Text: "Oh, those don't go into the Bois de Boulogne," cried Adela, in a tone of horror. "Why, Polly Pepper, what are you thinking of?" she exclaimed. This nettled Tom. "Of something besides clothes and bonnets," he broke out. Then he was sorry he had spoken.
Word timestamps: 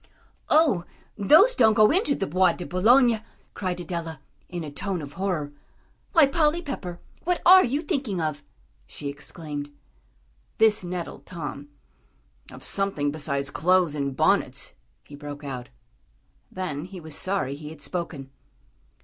"Oh, 0.49 0.83
those 1.15 1.53
don't 1.53 1.75
go 1.75 1.91
into 1.91 2.15
the 2.15 2.25
Bois 2.25 2.53
de 2.53 2.65
Boulogne," 2.65 3.21
cried 3.53 3.79
Adela, 3.81 4.19
in 4.49 4.63
a 4.63 4.71
tone 4.71 4.99
of 4.99 5.13
horror. 5.13 5.53
"Why, 6.13 6.25
Polly 6.25 6.59
Pepper, 6.63 6.99
what 7.23 7.39
are 7.45 7.63
you 7.63 7.83
thinking 7.83 8.19
of?" 8.19 8.41
she 8.87 9.09
exclaimed. 9.09 9.69
This 10.57 10.83
nettled 10.83 11.27
Tom. 11.27 11.67
"Of 12.51 12.63
something 12.63 13.11
besides 13.11 13.51
clothes 13.51 13.93
and 13.93 14.15
bonnets," 14.15 14.73
he 15.03 15.13
broke 15.15 15.43
out. 15.43 15.69
Then 16.51 16.85
he 16.85 16.99
was 16.99 17.15
sorry 17.15 17.53
he 17.53 17.69
had 17.69 17.83
spoken. 17.83 18.31